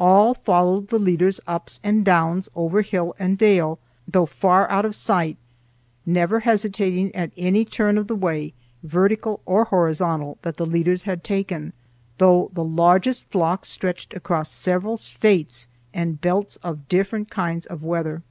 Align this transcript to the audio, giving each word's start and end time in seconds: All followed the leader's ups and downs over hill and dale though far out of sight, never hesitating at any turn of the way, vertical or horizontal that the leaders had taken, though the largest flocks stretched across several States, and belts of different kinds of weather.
All 0.00 0.34
followed 0.34 0.88
the 0.88 0.98
leader's 0.98 1.38
ups 1.46 1.78
and 1.84 2.04
downs 2.04 2.48
over 2.56 2.82
hill 2.82 3.14
and 3.20 3.38
dale 3.38 3.78
though 4.08 4.26
far 4.26 4.68
out 4.68 4.84
of 4.84 4.96
sight, 4.96 5.36
never 6.04 6.40
hesitating 6.40 7.14
at 7.14 7.30
any 7.36 7.64
turn 7.64 7.96
of 7.96 8.08
the 8.08 8.16
way, 8.16 8.52
vertical 8.82 9.40
or 9.46 9.66
horizontal 9.66 10.38
that 10.42 10.56
the 10.56 10.66
leaders 10.66 11.04
had 11.04 11.22
taken, 11.22 11.72
though 12.18 12.50
the 12.52 12.64
largest 12.64 13.24
flocks 13.26 13.68
stretched 13.68 14.12
across 14.12 14.50
several 14.50 14.96
States, 14.96 15.68
and 15.94 16.20
belts 16.20 16.56
of 16.64 16.88
different 16.88 17.30
kinds 17.30 17.64
of 17.66 17.84
weather. 17.84 18.24